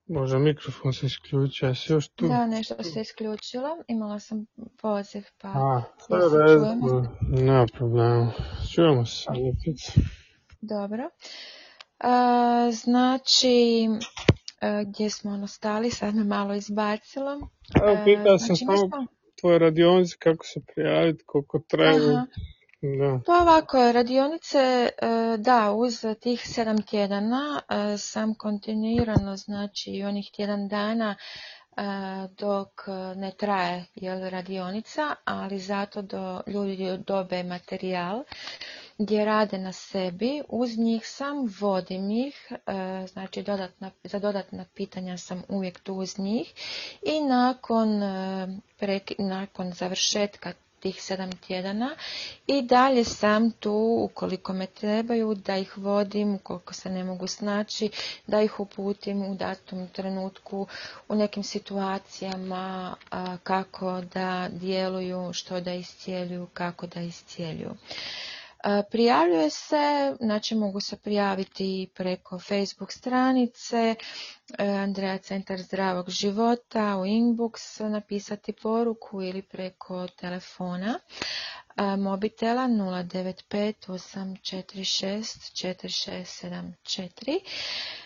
Možda 0.07 0.39
mikrofon 0.39 0.93
se 0.93 1.05
isključio, 1.05 1.67
jesi 1.67 1.93
još 1.93 2.07
tu? 2.07 2.27
Da, 2.27 2.47
nešto 2.47 2.83
se 2.83 3.01
isključilo, 3.01 3.69
imala 3.87 4.19
sam 4.19 4.45
poziv, 4.81 5.23
pa 5.41 5.47
A, 5.47 5.83
sve 5.97 6.17
redu, 6.19 6.65
nema 7.21 7.65
problema. 7.73 8.31
Čujemo 8.75 9.05
se 9.05 9.23
sad 9.23 9.35
Dobro. 10.61 11.09
A, 11.99 12.69
znači, 12.71 13.87
a, 14.61 14.83
gdje 14.83 15.09
smo 15.09 15.31
ono 15.31 15.47
stali, 15.47 15.91
sad 15.91 16.15
me 16.15 16.23
malo 16.23 16.53
izbacilo. 16.53 17.31
Evo, 17.83 17.97
pitao 18.05 18.37
sam 18.37 18.55
znači, 18.55 18.65
samo 18.65 19.07
tvoje 19.41 19.59
radionice, 19.59 20.15
kako 20.19 20.45
se 20.45 20.59
prijaviti, 20.73 21.23
koliko 21.25 21.59
treba. 21.67 22.25
Da. 22.83 23.19
Pa 23.25 23.33
ovako, 23.33 23.91
radionice, 23.91 24.57
e, 24.57 24.89
da, 25.37 25.71
uz 25.71 26.05
tih 26.19 26.41
sedam 26.47 26.81
tjedana 26.81 27.61
e, 27.69 27.97
sam 27.97 28.35
kontinuirano, 28.35 29.37
znači 29.37 30.03
onih 30.07 30.31
tjedan 30.31 30.67
dana 30.67 31.15
e, 31.15 31.81
dok 32.37 32.69
ne 33.15 33.31
traje 33.31 33.85
jel, 33.95 34.29
radionica, 34.29 35.15
ali 35.25 35.59
zato 35.59 36.01
do 36.01 36.41
ljudi 36.47 36.97
dobe 37.07 37.43
materijal 37.43 38.23
gdje 38.97 39.25
rade 39.25 39.57
na 39.57 39.71
sebi, 39.71 40.41
uz 40.49 40.77
njih 40.77 41.07
sam 41.07 41.47
vodim 41.59 42.11
ih, 42.11 42.51
znači 43.07 43.43
dodatna, 43.43 43.91
za 44.03 44.19
dodatna 44.19 44.65
pitanja 44.75 45.17
sam 45.17 45.43
uvijek 45.49 45.79
tu 45.79 45.93
uz 45.93 46.19
njih 46.19 46.53
i 47.01 47.21
nakon, 47.21 48.01
nakon 49.17 49.71
završetka 49.71 50.53
tih 50.83 51.01
sedam 51.01 51.31
tjedana 51.37 51.95
i 52.47 52.61
dalje 52.63 53.03
sam 53.05 53.51
tu 53.51 53.73
ukoliko 54.01 54.53
me 54.53 54.65
trebaju 54.67 55.35
da 55.35 55.57
ih 55.57 55.77
vodim, 55.77 56.35
ukoliko 56.35 56.73
se 56.73 56.89
ne 56.89 57.03
mogu 57.03 57.27
snaći, 57.27 57.89
da 58.27 58.41
ih 58.41 58.59
uputim 58.59 59.21
u 59.21 59.35
datom 59.35 59.87
trenutku 59.89 60.67
u 61.09 61.15
nekim 61.15 61.43
situacijama 61.43 62.95
kako 63.43 64.01
da 64.03 64.49
djeluju, 64.51 65.29
što 65.33 65.61
da 65.61 65.73
iscijeljuju, 65.73 66.47
kako 66.53 66.87
da 66.87 67.01
iscijeljuju. 67.01 67.71
Prijavljuje 68.91 69.49
se, 69.49 70.15
znači 70.19 70.55
mogu 70.55 70.79
se 70.79 70.97
prijaviti 70.97 71.89
preko 71.95 72.39
Facebook 72.39 72.91
stranice 72.91 73.95
e, 74.57 74.65
Andreja 74.67 75.17
Centar 75.17 75.61
zdravog 75.61 76.09
života 76.09 76.97
u 76.97 77.05
inbox, 77.05 77.83
napisati 77.89 78.53
poruku 78.53 79.21
ili 79.21 79.41
preko 79.41 80.07
telefona. 80.07 80.99
Mobitela 81.97 82.61
095 82.67 83.73
846 83.87 85.33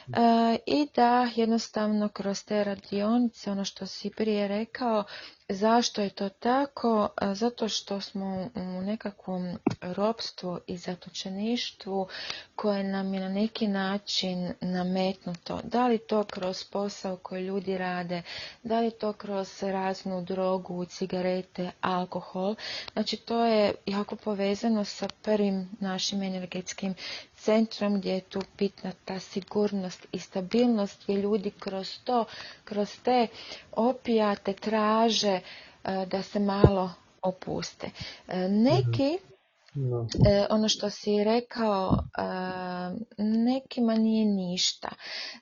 4674 0.10 0.62
i 0.66 0.88
da 0.96 1.30
jednostavno 1.36 2.10
kroz 2.10 2.44
te 2.46 2.64
radionice, 2.64 3.52
ono 3.52 3.66
što 3.66 3.88
si 3.88 4.10
prije 4.10 4.48
rekao, 4.48 5.04
Zašto 5.50 6.02
je 6.02 6.10
to 6.10 6.30
tako? 6.30 7.10
Zato 7.34 7.70
što 7.70 8.02
smo 8.02 8.50
u 8.56 8.82
nekakvom 8.82 9.58
ropstvu 9.82 10.60
i 10.68 10.78
zatočeništvu 10.78 12.08
koje 12.56 12.84
nam 12.84 13.14
je 13.14 13.20
na 13.20 13.30
neki 13.30 13.68
način 13.68 14.54
nametnuto. 14.62 15.60
Da 15.64 15.88
li 15.88 15.98
to 16.00 16.24
kroz 16.24 16.64
posao 16.64 17.18
koji 17.18 17.44
ljudi 17.44 17.78
rade, 17.78 18.22
da 18.64 18.80
li 18.80 18.92
to 18.92 19.14
kroz 19.14 19.64
raznu 19.64 20.22
drogu, 20.22 20.86
cigarete, 20.86 21.72
alkohol. 21.82 22.56
Znači 22.94 23.18
to 23.18 23.46
je 23.46 23.74
jako 23.86 24.16
povezano 24.16 24.86
sa 24.86 25.08
prvim 25.22 25.70
našim 25.80 26.24
energetskim 26.24 26.96
centrom 27.38 27.98
gdje 27.98 28.14
je 28.14 28.22
tu 28.22 28.42
bitna 28.58 28.92
ta 29.06 29.20
sigurnost 29.20 30.08
i 30.12 30.20
stabilnost 30.20 31.04
gdje 31.04 31.16
ljudi 31.16 31.52
kroz 31.52 32.00
to, 32.00 32.26
kroz 32.64 32.90
te 33.00 33.28
opijate 33.74 34.54
traže 34.54 35.30
e, 35.30 35.42
da 36.06 36.24
se 36.24 36.40
malo 36.40 36.92
opuste. 37.22 37.90
E, 38.28 38.38
neki 38.40 39.18
E, 40.28 40.46
ono 40.50 40.70
što 40.70 40.90
si 40.90 41.24
rekao, 41.24 41.94
e, 41.94 42.22
nekima 43.18 43.96
nije 43.96 44.26
ništa. 44.26 44.90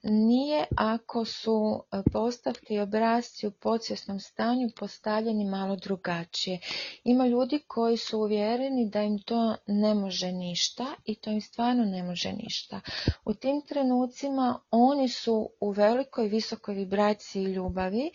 Nije 0.04 0.66
ako 0.78 1.26
su 1.26 1.84
e, 1.92 2.02
postavki 2.14 2.74
i 2.74 2.80
obrazci 2.80 3.48
u 3.48 3.52
podsvjesnom 3.52 4.20
stanju 4.20 4.70
postavljeni 4.80 5.46
malo 5.46 5.76
drugačije. 5.76 6.60
Ima 7.04 7.28
ljudi 7.28 7.64
koji 7.68 7.98
su 7.98 8.20
uvjereni 8.20 8.90
da 8.90 9.02
im 9.02 9.20
to 9.20 9.56
ne 9.68 9.94
može 9.94 10.32
ništa 10.32 10.86
i 11.06 11.16
to 11.16 11.30
im 11.30 11.42
stvarno 11.42 11.86
ne 11.86 12.04
može 12.04 12.34
ništa. 12.34 12.82
U 13.26 13.34
tim 13.34 13.62
trenucima 13.62 14.60
oni 14.72 15.10
su 15.10 15.50
u 15.60 15.72
velikoj 15.72 16.28
visokoj 16.28 16.76
vibraciji 16.76 17.44
ljubavi 17.44 18.12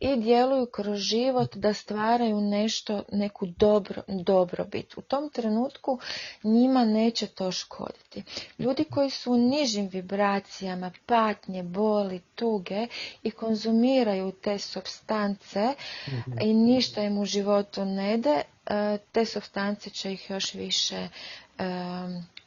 i 0.00 0.16
djeluju 0.16 0.66
kroz 0.66 0.98
život 0.98 1.56
da 1.56 1.74
stvaraju 1.74 2.40
nešto, 2.40 3.02
neku 3.12 3.46
dobro, 3.46 4.02
dobrobit. 4.24 4.98
U 4.98 5.02
tom 5.02 5.30
trenutku 5.30 5.59
trenutku 5.60 5.98
njima 6.42 6.84
neće 6.84 7.26
to 7.26 7.52
škoditi. 7.52 8.22
Ljudi 8.58 8.84
koji 8.84 9.10
su 9.10 9.32
u 9.32 9.36
nižim 9.38 9.88
vibracijama, 9.88 10.90
patnje, 11.06 11.62
boli, 11.62 12.20
tuge 12.34 12.86
i 13.22 13.30
konzumiraju 13.30 14.32
te 14.32 14.58
substance 14.58 15.74
mhm. 16.08 16.38
i 16.42 16.54
ništa 16.54 17.02
im 17.02 17.18
u 17.18 17.24
životu 17.24 17.84
ne 17.84 18.16
de, 18.18 18.42
e, 18.66 18.98
te 19.12 19.24
substance 19.24 19.90
će 19.90 20.12
ih 20.12 20.30
još 20.30 20.54
više 20.54 21.08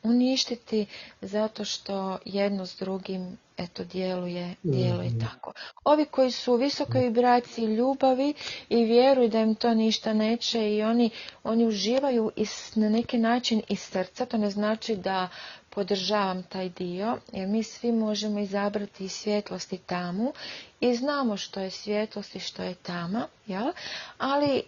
uništiti 0.04 0.86
zato 1.22 1.66
što 1.66 2.18
jedno 2.26 2.66
s 2.66 2.80
drugim 2.80 3.38
eto 3.58 3.84
djeluje, 3.84 4.56
djeluje 4.64 5.10
mm 5.10 5.20
tako. 5.20 5.54
Ovi 5.84 6.06
koji 6.06 6.32
su 6.32 6.54
u 6.54 6.58
visokoj 6.58 7.02
vibraciji 7.02 7.66
ljubavi 7.66 8.34
i 8.70 8.84
vjeruju 8.84 9.30
da 9.30 9.40
im 9.40 9.56
to 9.56 9.74
ništa 9.74 10.14
neće 10.14 10.74
i 10.74 10.84
oni, 10.84 11.10
oni 11.44 11.66
uživaju 11.66 12.32
is, 12.36 12.76
na 12.76 12.90
neki 12.90 13.18
način 13.18 13.62
iz 13.70 13.80
srca, 13.80 14.26
to 14.26 14.38
ne 14.38 14.50
znači 14.50 14.96
da 14.96 15.30
podržavam 15.76 16.44
taj 16.44 16.70
dio, 16.70 17.18
jer 17.32 17.48
mi 17.48 17.64
svi 17.64 17.92
možemo 17.92 18.40
izabrati 18.40 19.10
svjetlost 19.10 19.74
i 19.74 19.78
tamu 19.78 20.34
i 20.80 20.96
znamo 20.96 21.38
što 21.38 21.60
je 21.60 21.70
svjetlost 21.70 22.36
i 22.36 22.40
što 22.40 22.64
je 22.64 22.76
tama, 22.76 23.28
jel? 23.48 23.72
ali 24.18 24.58
e, 24.58 24.64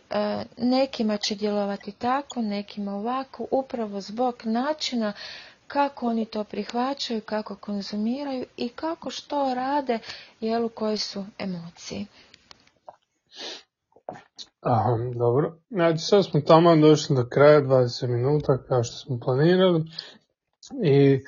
nekima 0.57 1.17
će 1.17 1.35
djelovati 1.35 1.91
tako, 1.91 2.41
nekima 2.41 2.95
ovako, 2.95 3.47
upravo 3.51 4.01
zbog 4.01 4.35
načina 4.43 5.13
kako 5.67 6.07
oni 6.07 6.25
to 6.25 6.43
prihvaćaju, 6.43 7.21
kako 7.21 7.55
konzumiraju 7.55 8.45
i 8.57 8.69
kako 8.69 9.09
što 9.09 9.53
rade, 9.53 9.99
jel, 10.39 10.65
u 10.65 10.69
kojoj 10.69 10.97
su 10.97 11.25
emocije. 11.39 12.05
Aha, 14.61 14.97
dobro. 15.15 15.57
Znači 15.69 15.97
sad 15.97 16.25
smo 16.25 16.41
tamo 16.41 16.75
došli 16.75 17.15
do 17.15 17.25
kraja 17.29 17.61
20 17.61 18.07
minuta 18.07 18.57
kao 18.67 18.83
što 18.83 18.95
smo 18.95 19.19
planirali 19.19 19.83
i 20.83 21.19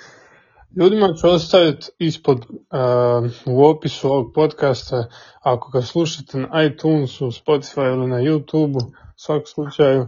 ljudima 0.76 1.14
ću 1.14 1.30
ostaviti 1.30 1.88
ispod 2.00 2.38
uh, 2.38 3.56
u 3.56 3.66
opisu 3.66 4.12
ovog 4.12 4.32
podcasta 4.36 5.10
ako 5.42 5.72
ga 5.72 5.82
slušate 5.82 6.38
na 6.38 6.64
iTunesu, 6.64 7.26
Spotify 7.26 7.94
ili 7.94 8.08
na 8.08 8.18
YouTubeu 8.18 8.86
u 8.88 8.92
svakom 9.16 9.46
slučaju 9.46 10.08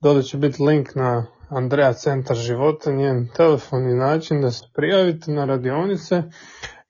dole 0.00 0.22
će 0.22 0.36
biti 0.36 0.62
link 0.62 0.94
na 0.94 1.26
Andreja 1.48 1.92
Centar 1.92 2.36
života, 2.36 2.92
njen 2.92 3.28
telefon 3.36 3.90
i 3.90 3.94
način 3.94 4.40
da 4.42 4.50
se 4.50 4.64
prijavite 4.74 5.30
na 5.30 5.44
radionice 5.44 6.22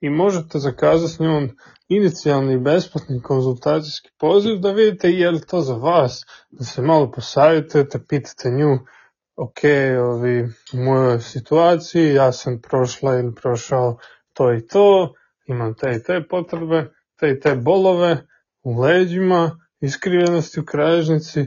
i 0.00 0.10
možete 0.10 0.58
zakazati 0.58 1.12
s 1.12 1.18
njom 1.18 1.48
inicijalni 1.88 2.58
besplatni 2.58 3.22
konzultacijski 3.22 4.10
poziv 4.18 4.58
da 4.58 4.72
vidite 4.72 5.10
je 5.10 5.30
li 5.30 5.40
to 5.46 5.60
za 5.60 5.74
vas, 5.74 6.20
da 6.50 6.64
se 6.64 6.82
malo 6.82 7.10
posavjetujete, 7.10 7.98
pitate 8.08 8.50
nju 8.50 8.78
ok, 9.36 9.58
ovi, 10.00 10.42
u 10.72 10.76
mojoj 10.76 11.20
situaciji 11.20 12.14
ja 12.14 12.32
sam 12.32 12.60
prošla 12.60 13.18
ili 13.18 13.34
prošao 13.34 13.98
to 14.32 14.52
i 14.54 14.66
to, 14.66 15.14
imam 15.46 15.74
te 15.74 15.92
i 15.96 16.02
te 16.02 16.22
potrebe, 16.28 16.90
te 17.16 17.30
i 17.30 17.40
te 17.40 17.54
bolove 17.54 18.26
u 18.62 18.80
leđima, 18.80 19.58
iskrivenosti 19.80 20.60
u 20.60 20.64
kražnici, 20.64 21.46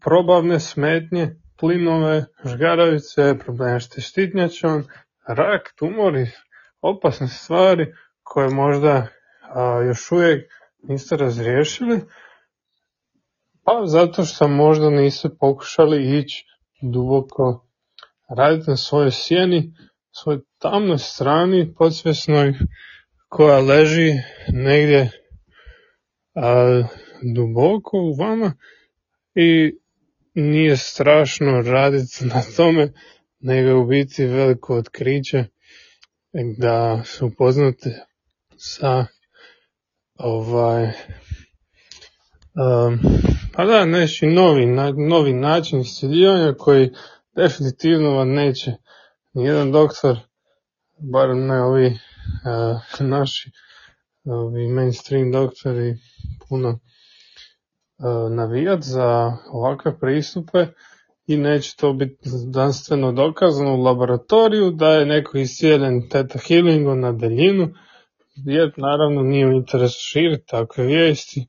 probavne 0.00 0.60
smetnje, 0.60 1.36
plinove, 1.58 2.24
žgaravice, 2.44 3.34
probleme 3.44 3.80
štitnjačom, 3.80 4.84
rak, 5.28 5.72
tumori, 5.76 6.26
opasne 6.80 7.28
stvari 7.28 7.94
koje 8.22 8.48
možda 8.50 9.06
a, 9.54 9.82
još 9.86 10.12
uvijek 10.12 10.52
niste 10.82 11.16
razriješili, 11.16 12.00
pa 13.64 13.82
zato 13.86 14.24
što 14.24 14.48
možda 14.48 14.90
niste 14.90 15.28
pokušali 15.40 16.18
ići 16.18 16.44
duboko 16.82 17.66
raditi 18.36 18.70
na 18.70 18.76
svojoj 18.76 19.10
sjeni, 19.10 19.74
svojoj 20.10 20.40
tamnoj 20.58 20.98
strani 20.98 21.74
podsvjesnoj 21.74 22.54
koja 23.28 23.60
leži 23.60 24.12
negdje 24.52 25.10
a, 26.34 26.82
duboko 27.34 27.98
u 27.98 28.14
vama 28.14 28.52
i 29.34 29.78
nije 30.34 30.76
strašno 30.76 31.62
raditi 31.62 32.24
na 32.24 32.42
tome, 32.56 32.92
nego 33.40 33.68
je 33.68 33.74
u 33.74 33.86
biti 33.86 34.24
veliko 34.24 34.76
otkriće 34.76 35.44
da 36.58 37.02
se 37.04 37.24
upoznate 37.24 38.06
sa 38.56 39.06
ovaj 40.14 40.84
um, 40.84 40.92
pa 43.56 43.64
da, 43.64 43.84
neki 43.84 44.26
novi, 44.26 44.66
novi 45.08 45.32
način 45.32 45.80
isciljivanja 45.80 46.54
koji 46.58 46.90
definitivno 47.36 48.10
vam 48.10 48.28
neće 48.28 48.72
nijedan 49.32 49.72
doktor, 49.72 50.16
barem 50.98 51.46
ne 51.46 51.62
ovi 51.62 51.86
uh, 51.86 53.00
naši 53.00 53.50
ovi 54.24 54.68
mainstream 54.68 55.32
doktori 55.32 55.96
puno 56.48 56.68
uh, 56.68 58.32
navijat 58.32 58.82
za 58.82 59.32
ovakve 59.52 59.98
pristupe 59.98 60.66
i 61.26 61.36
neće 61.36 61.76
to 61.76 61.92
biti 61.92 62.28
znanstveno 62.28 63.12
dokazano 63.12 63.74
u 63.74 63.82
laboratoriju 63.82 64.70
da 64.70 64.88
je 64.88 65.06
neko 65.06 65.38
iscijeljen 65.38 66.08
teta 66.08 66.38
healingom 66.48 67.00
na 67.00 67.12
daljinu, 67.12 67.68
jer 68.34 68.72
naravno 68.76 69.22
nije 69.22 69.46
u 69.46 69.52
interesu 69.52 69.98
širiti 70.00 70.46
takve 70.46 70.86
vijesti 70.86 71.46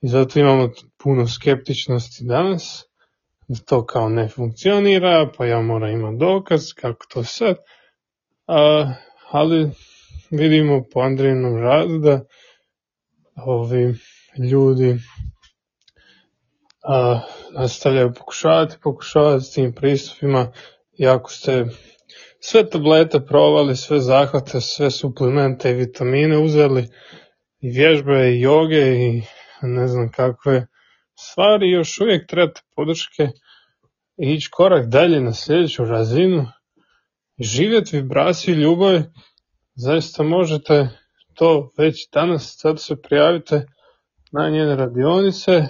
i 0.00 0.08
zato 0.08 0.40
imamo 0.40 0.70
puno 1.02 1.26
skeptičnosti 1.28 2.24
danas, 2.24 2.84
da 3.48 3.58
to 3.66 3.86
kao 3.86 4.08
ne 4.08 4.28
funkcionira, 4.28 5.30
pa 5.36 5.46
ja 5.46 5.60
moram 5.60 5.90
imati 5.90 6.16
dokaz 6.18 6.62
kako 6.74 7.06
to 7.08 7.24
sad, 7.24 7.56
a, 8.46 8.92
ali 9.30 9.70
vidimo 10.30 10.84
po 10.92 11.00
Andrijinom 11.00 11.56
radu 11.56 11.98
da 11.98 12.24
ovi 13.36 13.94
ljudi 14.50 14.98
a, 16.82 17.20
nastavljaju 17.50 18.14
pokušavati, 18.14 18.76
pokušavati 18.82 19.44
s 19.44 19.50
tim 19.50 19.72
pristupima 19.72 20.52
i 20.98 21.06
ako 21.06 21.30
ste 21.30 21.66
sve 22.40 22.70
tablete 22.70 23.20
provali, 23.20 23.76
sve 23.76 24.00
zahvate, 24.00 24.60
sve 24.60 24.90
suplemente 24.90 25.70
i 25.70 25.74
vitamine 25.74 26.38
uzeli 26.38 26.88
i 27.60 27.70
vježbe 27.70 28.30
i 28.30 28.40
joge 28.40 28.94
i 28.94 29.22
ne 29.62 29.88
znam 29.88 30.10
kakve 30.10 30.66
stvari, 31.18 31.70
još 31.70 32.00
uvijek 32.00 32.26
trebate 32.28 32.60
podrške 32.76 33.28
i 34.16 34.32
ići 34.34 34.48
korak 34.50 34.86
dalje 34.86 35.20
na 35.20 35.32
sljedeću 35.32 35.84
razinu. 35.84 36.46
Živjeti 37.38 37.96
vibraciju 37.96 38.54
ljubavi, 38.54 39.02
zaista 39.74 40.22
možete 40.22 40.88
to 41.34 41.70
već 41.78 42.10
danas, 42.12 42.56
sad 42.58 42.80
se 42.80 43.02
prijavite 43.02 43.66
na 44.32 44.48
njene 44.48 44.76
radionice, 44.76 45.64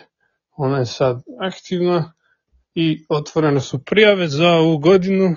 ona 0.57 0.79
je 0.79 0.87
sad 0.87 1.23
aktivna 1.41 2.13
i 2.75 3.07
otvorene 3.09 3.61
su 3.61 3.85
prijave 3.85 4.29
za 4.29 4.49
ovu 4.49 4.79
godinu, 4.79 5.37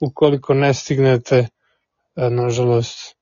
ukoliko 0.00 0.54
ne 0.54 0.74
stignete, 0.74 1.48
e, 2.16 2.30
nažalost, 2.30 3.17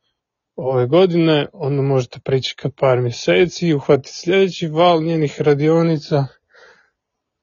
ove 0.57 0.87
godine, 0.87 1.47
onda 1.53 1.83
možete 1.83 2.21
pričekati 2.25 2.75
par 2.79 3.01
mjeseci 3.01 3.69
i 3.69 3.75
uhvatiti 3.75 4.12
sljedeći 4.12 4.69
val 4.69 5.03
njenih 5.03 5.40
radionica, 5.40 6.27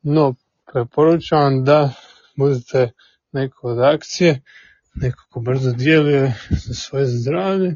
no 0.02 0.36
preporučavam 0.74 1.64
da 1.64 1.94
budete 2.38 2.92
neko 3.32 3.68
od 3.68 3.80
akcije, 3.80 4.42
neko 4.96 5.24
ko 5.30 5.40
brzo 5.40 5.72
djeluje 5.72 6.34
za 6.50 6.74
svoje 6.74 7.06
zdravlje. 7.06 7.72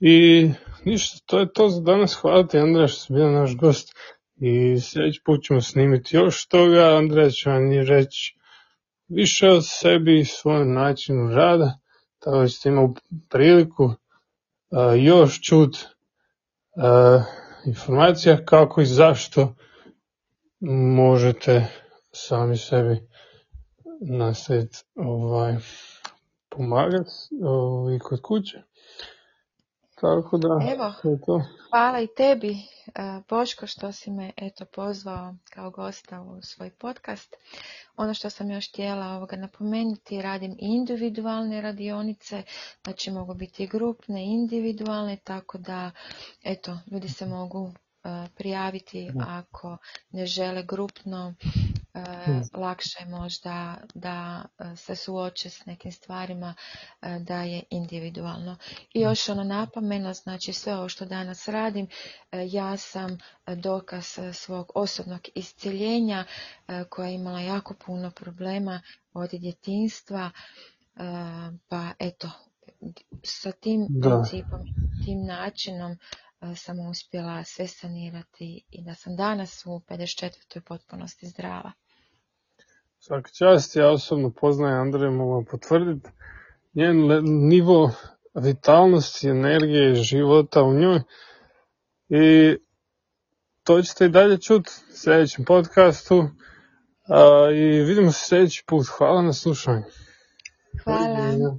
I 0.00 0.50
ništa, 0.84 1.18
to 1.26 1.38
je 1.38 1.52
to 1.52 1.68
za 1.68 1.80
danas. 1.80 2.14
Hvala 2.14 2.46
ti 2.46 2.58
Andreja 2.58 2.88
što 2.88 3.00
si 3.00 3.12
bio 3.12 3.30
naš 3.30 3.56
gost. 3.56 3.94
I 4.36 4.80
sljedeći 4.80 5.20
put 5.24 5.44
ćemo 5.44 5.60
snimiti 5.60 6.16
još 6.16 6.46
toga. 6.46 6.96
Andreja 6.96 7.30
će 7.30 7.50
vam 7.50 7.86
reći 7.88 8.36
više 9.08 9.48
o 9.48 9.62
sebi 9.62 10.20
i 10.20 10.24
svojem 10.24 10.72
načinu 10.72 11.34
rada. 11.34 11.78
Tako 12.18 12.38
da 12.38 12.48
ćete 12.48 12.68
imati 12.68 13.00
priliku 13.30 13.94
još 14.98 15.40
čut 15.40 15.76
informacija 17.66 18.44
kako 18.44 18.80
i 18.80 18.86
zašto 18.86 19.54
možete 20.96 21.66
sami 22.12 22.56
sebi 22.56 23.08
nastaviti 24.00 24.76
ovaj, 24.94 25.56
pomagati 26.48 27.10
ovaj, 27.44 27.98
kod 27.98 28.20
kuće. 28.22 28.62
Tako 30.00 30.38
da, 30.38 30.48
Evo, 30.72 30.92
je 31.04 31.20
to. 31.26 31.42
hvala 31.70 32.00
i 32.00 32.06
tebi 32.16 32.56
Boško 33.28 33.66
što 33.66 33.92
si 33.92 34.10
me 34.10 34.32
eto 34.36 34.64
pozvao 34.64 35.34
kao 35.50 35.70
gosta 35.70 36.20
u 36.22 36.42
svoj 36.42 36.70
podcast. 36.70 37.34
Ono 37.96 38.14
što 38.14 38.30
sam 38.30 38.50
još 38.50 38.68
htjela 38.68 39.06
ovoga 39.06 39.36
napomenuti, 39.36 40.22
radim 40.22 40.56
individualne 40.58 41.60
radionice, 41.60 42.42
znači 42.84 43.10
mogu 43.10 43.34
biti 43.34 43.64
i 43.64 43.66
grupne, 43.66 44.24
individualne, 44.24 45.16
tako 45.24 45.58
da 45.58 45.90
eto, 46.44 46.78
ljudi 46.90 47.08
se 47.08 47.26
mogu 47.26 47.72
prijaviti 48.34 49.10
ako 49.28 49.76
ne 50.10 50.26
žele 50.26 50.62
grupno. 50.62 51.34
Lakše 52.54 52.98
je 53.00 53.06
možda 53.06 53.76
da 53.94 54.44
e, 54.58 54.76
se 54.76 54.96
suoče 54.96 55.50
s 55.50 55.66
nekim 55.66 55.92
stvarima 55.92 56.54
e, 57.02 57.18
da 57.18 57.42
je 57.42 57.62
individualno. 57.70 58.56
I 58.94 59.00
još 59.00 59.28
ono 59.28 59.44
napomeno, 59.44 60.12
znači 60.12 60.52
sve 60.52 60.76
ovo 60.76 60.88
što 60.88 61.04
danas 61.04 61.48
radim, 61.48 61.86
e, 62.32 62.46
ja 62.50 62.76
sam 62.76 63.18
dokaz 63.56 64.18
svog 64.32 64.72
osobnog 64.74 65.20
isciljenja 65.34 66.24
koja 66.88 67.08
je 67.08 67.14
imala 67.14 67.40
jako 67.40 67.74
puno 67.86 68.10
problema 68.10 68.80
od 69.12 69.30
djetinstva, 69.30 70.30
pa 71.68 71.90
eto, 71.98 72.30
sa 73.22 73.52
tim 73.52 73.86
principom, 74.02 74.60
tim 75.04 75.26
načinom 75.26 75.98
sam 76.56 76.78
uspjela 76.78 77.44
sve 77.44 77.66
sanirati 77.66 78.64
i 78.70 78.82
da 78.82 78.94
sam 78.94 79.16
danas 79.16 79.66
u 79.66 79.70
54. 79.88 80.60
potpunosti 80.60 81.26
zdrava. 81.26 81.72
Svaka 83.06 83.30
čast, 83.30 83.76
ja 83.76 83.90
osobno 83.90 84.30
poznajem 84.30 84.80
Andreja, 84.80 85.10
mogu 85.10 85.44
potvrditi 85.50 86.08
njen 86.74 86.96
nivo 87.48 87.90
vitalnosti, 88.34 89.28
energije 89.28 89.94
života 89.94 90.62
u 90.62 90.74
njoj. 90.74 91.00
I 92.08 92.56
to 93.64 93.82
ćete 93.82 94.04
i 94.04 94.08
dalje 94.08 94.38
čuti 94.40 94.70
u 94.92 94.96
sljedećem 94.96 95.44
podcastu. 95.44 96.28
A, 97.08 97.48
I 97.54 97.82
vidimo 97.82 98.12
se 98.12 98.26
sljedeći 98.26 98.64
put. 98.66 98.86
Hvala 98.98 99.22
na 99.22 99.32
slušanju. 99.32 99.82
Hvala. 100.84 101.56